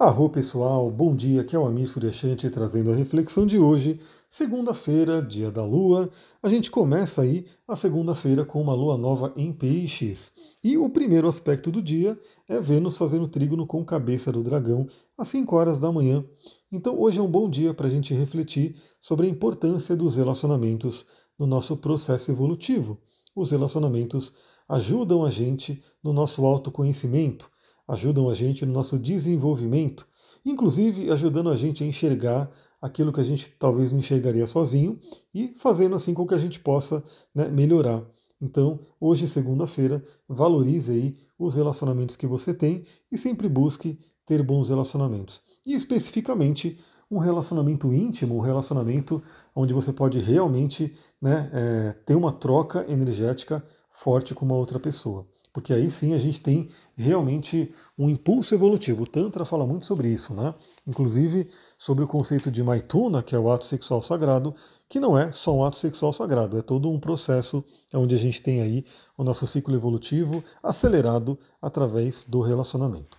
[0.00, 3.98] Arro pessoal, bom dia, aqui é o Amir Suryashanti trazendo a reflexão de hoje,
[4.30, 6.08] segunda-feira, dia da lua.
[6.40, 10.32] A gente começa aí a segunda-feira com uma lua nova em peixes.
[10.62, 12.16] E o primeiro aspecto do dia
[12.48, 14.86] é Vênus fazendo trígono com cabeça do dragão
[15.18, 16.24] às 5 horas da manhã.
[16.70, 21.04] Então hoje é um bom dia para a gente refletir sobre a importância dos relacionamentos
[21.36, 23.00] no nosso processo evolutivo.
[23.34, 24.32] Os relacionamentos
[24.68, 27.50] ajudam a gente no nosso autoconhecimento
[27.88, 30.06] ajudam a gente no nosso desenvolvimento,
[30.44, 35.00] inclusive ajudando a gente a enxergar aquilo que a gente talvez não enxergaria sozinho
[35.34, 37.02] e fazendo assim com que a gente possa
[37.34, 38.04] né, melhorar.
[38.40, 44.68] Então, hoje, segunda-feira, valorize aí os relacionamentos que você tem e sempre busque ter bons
[44.68, 45.42] relacionamentos.
[45.66, 46.78] E especificamente
[47.10, 49.20] um relacionamento íntimo, um relacionamento
[49.56, 55.26] onde você pode realmente né, é, ter uma troca energética forte com uma outra pessoa
[55.58, 59.02] porque aí sim a gente tem realmente um impulso evolutivo.
[59.02, 60.54] O Tantra fala muito sobre isso, né?
[60.86, 64.54] Inclusive sobre o conceito de Maituna, que é o ato sexual sagrado,
[64.88, 68.40] que não é só um ato sexual sagrado, é todo um processo onde a gente
[68.40, 68.84] tem aí
[69.16, 73.18] o nosso ciclo evolutivo acelerado através do relacionamento.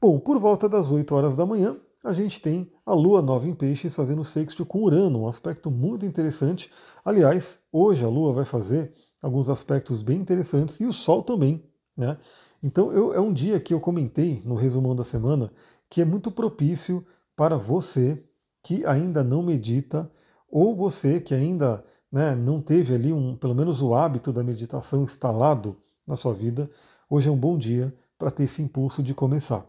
[0.00, 3.54] Bom, por volta das 8 horas da manhã, a gente tem a Lua nova em
[3.56, 6.70] Peixes fazendo sexto com Urano, um aspecto muito interessante.
[7.04, 11.62] Aliás, hoje a Lua vai fazer alguns aspectos bem interessantes, e o Sol também.
[11.96, 12.16] Né?
[12.62, 15.50] Então eu, é um dia que eu comentei no resumão da semana
[15.88, 18.22] que é muito propício para você
[18.62, 20.10] que ainda não medita,
[20.50, 25.04] ou você que ainda né, não teve ali um, pelo menos o hábito da meditação
[25.04, 26.68] instalado na sua vida,
[27.08, 29.64] hoje é um bom dia para ter esse impulso de começar.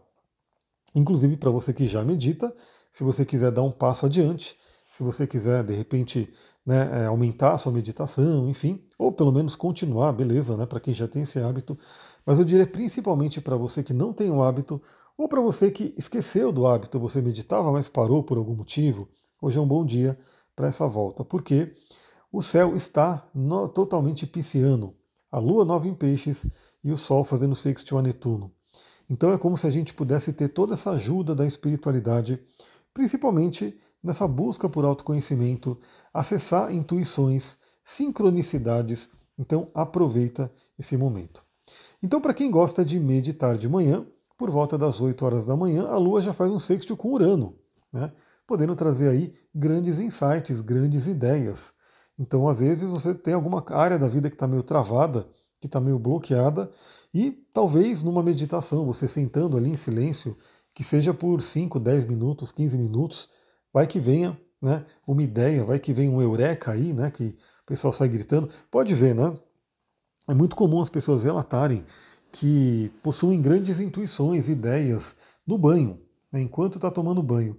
[0.94, 2.54] Inclusive para você que já medita,
[2.90, 4.56] se você quiser dar um passo adiante,
[4.90, 6.32] se você quiser de repente
[6.68, 10.92] né, é, aumentar a sua meditação, enfim, ou pelo menos continuar, beleza, né, para quem
[10.92, 11.78] já tem esse hábito.
[12.26, 14.78] Mas eu diria principalmente para você que não tem o hábito,
[15.16, 19.08] ou para você que esqueceu do hábito, você meditava, mas parou por algum motivo,
[19.40, 20.18] hoje é um bom dia
[20.54, 21.74] para essa volta, porque
[22.30, 24.94] o céu está no, totalmente pisciano,
[25.32, 26.46] a lua nova em peixes
[26.84, 28.52] e o sol fazendo sextil a Netuno.
[29.08, 32.38] Então é como se a gente pudesse ter toda essa ajuda da espiritualidade,
[32.92, 35.78] principalmente nessa busca por autoconhecimento,
[36.12, 39.08] acessar intuições, sincronicidades.
[39.38, 41.42] Então aproveita esse momento.
[42.02, 44.06] Então, para quem gosta de meditar de manhã,
[44.36, 47.56] por volta das 8 horas da manhã, a Lua já faz um sexto com Urano,
[47.92, 48.12] né?
[48.46, 51.74] podendo trazer aí grandes insights, grandes ideias.
[52.16, 55.26] Então, às vezes, você tem alguma área da vida que está meio travada,
[55.60, 56.70] que está meio bloqueada,
[57.12, 60.36] e talvez numa meditação, você sentando ali em silêncio,
[60.72, 63.28] que seja por 5, 10 minutos, 15 minutos,
[63.72, 67.66] vai que venha né, uma ideia, vai que venha um eureka aí, né, que o
[67.66, 68.50] pessoal sai gritando.
[68.70, 69.34] Pode ver, né?
[70.28, 71.84] É muito comum as pessoas relatarem
[72.30, 77.58] que possuem grandes intuições, ideias no banho, né, enquanto está tomando banho.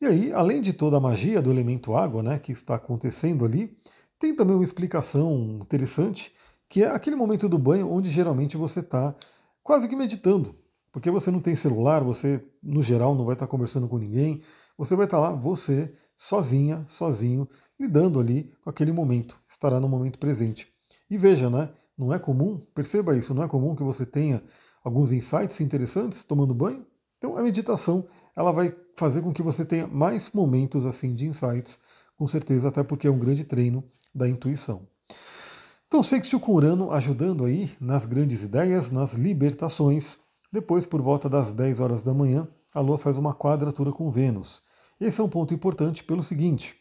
[0.00, 3.76] E aí, além de toda a magia do elemento água, né, que está acontecendo ali,
[4.18, 6.32] tem também uma explicação interessante,
[6.68, 9.14] que é aquele momento do banho onde geralmente você está
[9.62, 10.54] quase que meditando,
[10.92, 14.42] porque você não tem celular, você no geral não vai estar tá conversando com ninguém,
[14.80, 17.46] você vai estar lá, você, sozinha, sozinho,
[17.78, 20.72] lidando ali com aquele momento, estará no momento presente.
[21.10, 21.68] E veja, né?
[21.98, 24.42] Não é comum, perceba isso, não é comum que você tenha
[24.82, 26.86] alguns insights interessantes tomando banho?
[27.18, 31.78] Então a meditação, ela vai fazer com que você tenha mais momentos assim de insights,
[32.16, 34.88] com certeza, até porque é um grande treino da intuição.
[35.88, 40.16] Então, sextil com Urano ajudando aí nas grandes ideias, nas libertações.
[40.50, 44.62] Depois, por volta das 10 horas da manhã, a Lua faz uma quadratura com Vênus.
[45.00, 46.76] Esse é um ponto importante pelo seguinte.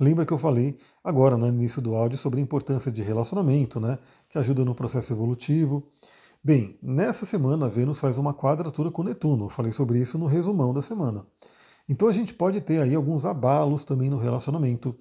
[0.00, 3.78] Lembra que eu falei agora né, no início do áudio sobre a importância de relacionamento,
[3.78, 5.86] né, que ajuda no processo evolutivo.
[6.42, 9.44] Bem, nessa semana Vênus faz uma quadratura com Netuno.
[9.44, 11.24] Eu falei sobre isso no resumão da semana.
[11.88, 14.96] Então a gente pode ter aí alguns abalos também no relacionamento.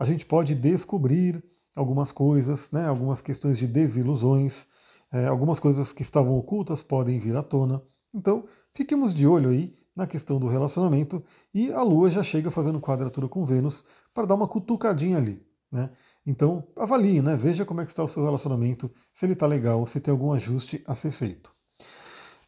[0.00, 1.40] A gente pode descobrir
[1.76, 4.66] algumas coisas, né, algumas questões de desilusões,
[5.12, 7.80] é, algumas coisas que estavam ocultas podem vir à tona.
[8.12, 12.80] Então, fiquemos de olho aí na questão do relacionamento e a Lua já chega fazendo
[12.80, 13.84] quadratura com Vênus
[14.14, 15.44] para dar uma cutucadinha ali.
[15.72, 15.90] Né?
[16.24, 17.36] Então avalie, né?
[17.36, 20.32] veja como é que está o seu relacionamento, se ele está legal, se tem algum
[20.32, 21.50] ajuste a ser feito.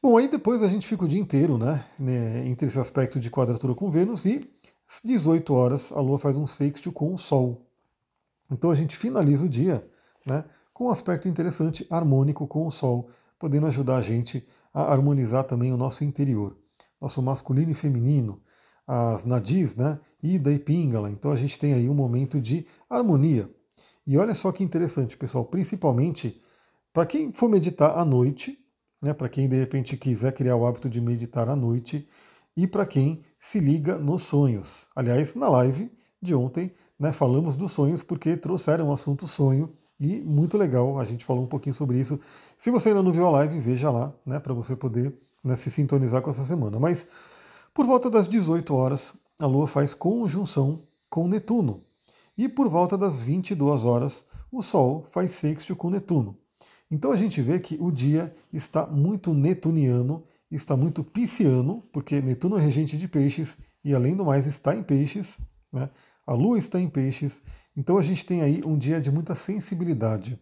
[0.00, 3.28] Bom, aí depois a gente fica o dia inteiro né, né entre esse aspecto de
[3.28, 4.48] quadratura com Vênus e
[5.04, 7.66] 18 horas a Lua faz um sexto com o Sol.
[8.48, 9.84] Então a gente finaliza o dia
[10.24, 13.10] né, com um aspecto interessante, harmônico com o Sol,
[13.40, 16.56] podendo ajudar a gente a harmonizar também o nosso interior
[17.00, 18.40] nosso masculino e feminino,
[18.86, 20.00] as nadis, né?
[20.22, 21.10] Ida e Pingala.
[21.10, 23.48] Então a gente tem aí um momento de harmonia.
[24.06, 26.40] E olha só que interessante, pessoal, principalmente
[26.92, 28.58] para quem for meditar à noite,
[29.00, 32.08] né, para quem de repente quiser criar o hábito de meditar à noite,
[32.56, 34.88] e para quem se liga nos sonhos.
[34.94, 40.20] Aliás, na live de ontem, né, falamos dos sonhos porque trouxeram o assunto sonho e
[40.20, 42.18] muito legal, a gente falou um pouquinho sobre isso.
[42.58, 45.70] Se você ainda não viu a live, veja lá, né, para você poder né, se
[45.70, 46.78] sintonizar com essa semana.
[46.78, 47.06] Mas
[47.72, 51.82] por volta das 18 horas, a Lua faz conjunção com Netuno.
[52.36, 56.36] E por volta das 22 horas, o Sol faz sexto com Netuno.
[56.90, 62.58] Então a gente vê que o dia está muito netuniano, está muito pisciano, porque Netuno
[62.58, 65.38] é regente de peixes e além do mais está em peixes,
[65.72, 65.88] né?
[66.26, 67.40] a Lua está em peixes,
[67.76, 70.38] então a gente tem aí um dia de muita sensibilidade.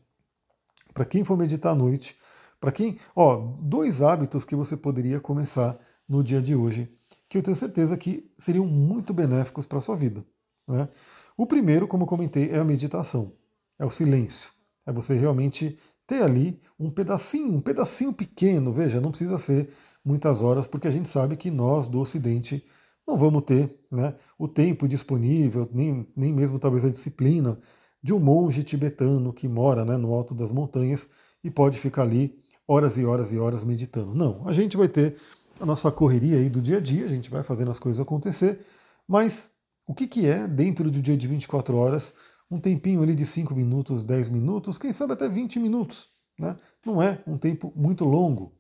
[0.95, 2.17] Para quem for meditar à noite,
[2.60, 5.78] para quem, ó, dois hábitos que você poderia começar
[6.08, 6.93] no dia de hoje,
[7.28, 10.25] que eu tenho certeza que seriam muito benéficos para a sua vida.
[10.66, 10.88] Né?
[11.37, 13.32] O primeiro, como comentei, é a meditação,
[13.78, 14.50] é o silêncio,
[14.87, 19.70] é você realmente ter ali um pedacinho, um pedacinho pequeno, veja, não precisa ser
[20.04, 22.64] muitas horas, porque a gente sabe que nós do Ocidente
[23.06, 27.58] não vamos ter né, o tempo disponível, nem, nem mesmo talvez a disciplina
[28.02, 31.08] de um monge tibetano que mora né, no alto das montanhas
[31.43, 32.38] e pode ficar ali
[32.69, 34.15] horas e horas e horas meditando.
[34.15, 35.17] Não, a gente vai ter
[35.59, 38.61] a nossa correria aí do dia a dia, a gente vai fazendo as coisas acontecer,
[39.09, 39.50] mas
[39.87, 42.12] o que, que é, dentro do dia de 24 horas,
[42.50, 46.11] um tempinho ali de 5 minutos, 10 minutos, quem sabe até 20 minutos.
[46.38, 46.55] Né?
[46.85, 48.53] Não é um tempo muito longo,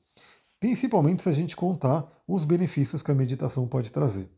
[0.58, 4.28] principalmente se a gente contar os benefícios que a meditação pode trazer.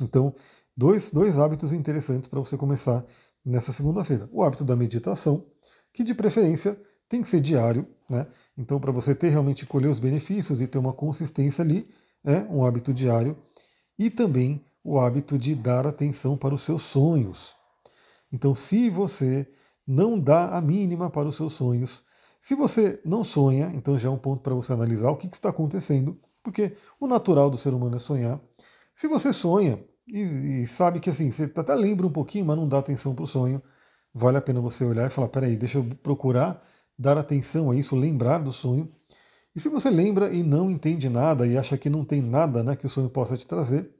[0.00, 0.34] Então,
[0.76, 3.04] dois, dois hábitos interessantes para você começar
[3.44, 4.28] nessa segunda-feira.
[4.32, 5.44] O hábito da meditação,
[5.92, 8.26] que de preferência tem que ser diário, né?
[8.56, 11.88] Então, para você ter realmente colher os benefícios e ter uma consistência ali,
[12.24, 13.36] é um hábito diário.
[13.98, 17.54] E também o hábito de dar atenção para os seus sonhos.
[18.32, 19.46] Então, se você
[19.86, 22.02] não dá a mínima para os seus sonhos,
[22.40, 25.36] se você não sonha, então já é um ponto para você analisar o que, que,
[25.36, 28.40] está acontecendo, porque o natural do ser humano é sonhar.
[28.94, 32.68] Se você sonha e, e sabe que assim, você até lembra um pouquinho, mas não
[32.68, 33.62] dá atenção para o sonho,
[34.14, 36.62] vale a pena você olhar e falar: peraí, deixa eu procurar
[36.98, 38.90] dar atenção a isso, lembrar do sonho.
[39.54, 42.74] E se você lembra e não entende nada e acha que não tem nada né,
[42.74, 43.90] que o sonho possa te trazer,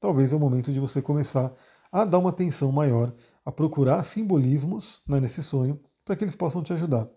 [0.00, 1.52] talvez é o momento de você começar
[1.90, 3.12] a dar uma atenção maior
[3.44, 7.08] a procurar simbolismos né, nesse sonho para que eles possam te ajudar.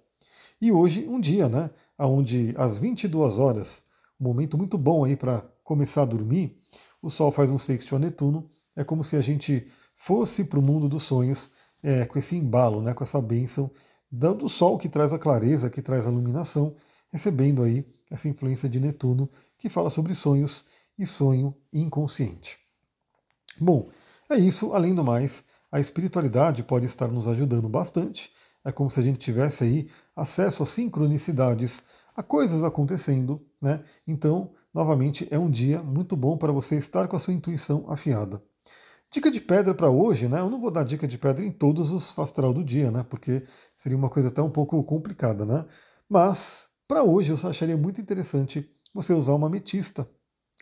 [0.61, 3.83] E hoje, um dia, né, onde às 22 horas,
[4.19, 6.57] um momento muito bom aí para começar a dormir,
[7.01, 10.61] o Sol faz um sexto a Netuno, é como se a gente fosse para o
[10.61, 11.51] mundo dos sonhos
[11.83, 13.71] é, com esse embalo, né, com essa bênção
[14.11, 16.75] do Sol que traz a clareza, que traz a iluminação,
[17.09, 20.65] recebendo aí essa influência de Netuno, que fala sobre sonhos
[20.97, 22.57] e sonho inconsciente.
[23.59, 23.89] Bom,
[24.29, 24.73] é isso.
[24.73, 28.31] Além do mais, a espiritualidade pode estar nos ajudando bastante.
[28.63, 31.81] É como se a gente tivesse aí acesso a sincronicidades,
[32.15, 33.83] a coisas acontecendo, né?
[34.05, 38.43] Então, novamente, é um dia muito bom para você estar com a sua intuição afiada.
[39.11, 40.39] Dica de pedra para hoje, né?
[40.39, 43.03] Eu não vou dar dica de pedra em todos os astral do dia, né?
[43.03, 43.43] Porque
[43.75, 45.65] seria uma coisa até um pouco complicada, né?
[46.07, 50.09] Mas para hoje eu acharia muito interessante você usar uma ametista.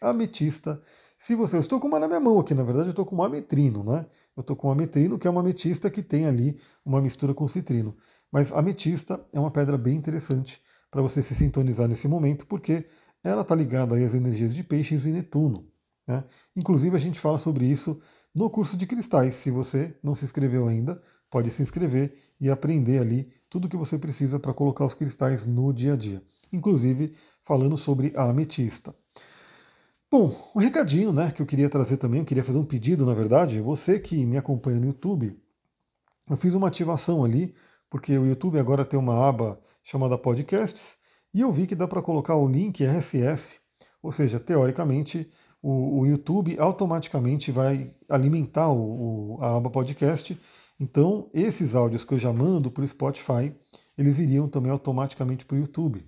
[0.01, 0.81] Ametista,
[1.15, 1.57] se você.
[1.57, 3.83] Eu estou com uma na minha mão aqui, na verdade eu estou com um ametrino,
[3.83, 4.07] né?
[4.35, 7.47] Eu estou com um ametrino, que é uma ametista que tem ali uma mistura com
[7.47, 7.95] citrino.
[8.31, 10.59] Mas ametista é uma pedra bem interessante
[10.89, 12.87] para você se sintonizar nesse momento, porque
[13.23, 15.67] ela está ligada aí às energias de peixes e Netuno.
[16.07, 16.23] Né?
[16.55, 18.01] Inclusive a gente fala sobre isso
[18.39, 19.35] no curso de cristais.
[19.35, 23.75] Se você não se inscreveu ainda, pode se inscrever e aprender ali tudo o que
[23.75, 26.23] você precisa para colocar os cristais no dia a dia.
[26.53, 28.95] Inclusive falando sobre a ametista.
[30.09, 33.13] Bom, um recadinho né, que eu queria trazer também, eu queria fazer um pedido, na
[33.13, 33.59] verdade.
[33.59, 35.37] Você que me acompanha no YouTube,
[36.29, 37.53] eu fiz uma ativação ali,
[37.89, 40.97] porque o YouTube agora tem uma aba chamada Podcasts,
[41.33, 43.59] e eu vi que dá para colocar o link RSS,
[44.01, 45.29] ou seja, teoricamente,
[45.61, 50.39] o, o YouTube automaticamente vai alimentar o, o, a aba podcast.
[50.79, 53.53] Então, esses áudios que eu já mando para o Spotify,
[53.97, 56.05] eles iriam também automaticamente para o YouTube.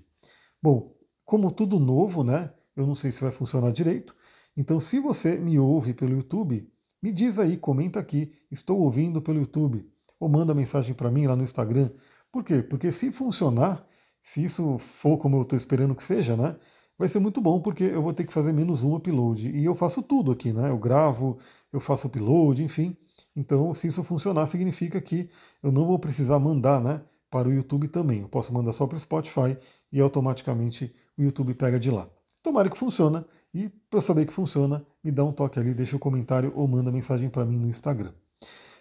[0.61, 2.53] Bom, como tudo novo, né?
[2.75, 4.15] Eu não sei se vai funcionar direito.
[4.55, 6.69] Então, se você me ouve pelo YouTube,
[7.01, 9.85] me diz aí, comenta aqui, estou ouvindo pelo YouTube,
[10.19, 11.89] ou manda mensagem para mim lá no Instagram.
[12.31, 12.61] Por quê?
[12.61, 13.85] Porque se funcionar,
[14.21, 16.57] se isso for como eu estou esperando que seja, né?
[17.01, 19.49] Vai ser muito bom porque eu vou ter que fazer menos um upload.
[19.49, 20.69] E eu faço tudo aqui, né?
[20.69, 21.39] Eu gravo,
[21.73, 22.95] eu faço upload, enfim.
[23.35, 25.27] Então, se isso funcionar, significa que
[25.63, 27.01] eu não vou precisar mandar, né?
[27.27, 28.21] Para o YouTube também.
[28.21, 29.57] Eu posso mandar só para o Spotify
[29.91, 32.07] e automaticamente o YouTube pega de lá.
[32.43, 33.25] Tomara que funcione.
[33.51, 36.67] E para eu saber que funciona, me dá um toque ali, deixa um comentário ou
[36.67, 38.11] manda mensagem para mim no Instagram.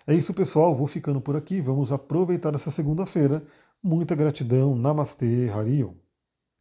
[0.07, 0.77] É isso, pessoal.
[0.77, 1.63] Vou ficando por aqui.
[1.63, 3.43] Vamos aproveitar essa segunda-feira.
[3.83, 4.77] Muita gratidão.
[4.77, 6.00] Namastê, Harion.